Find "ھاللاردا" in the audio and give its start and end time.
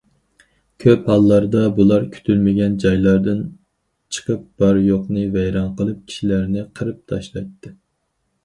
1.11-1.59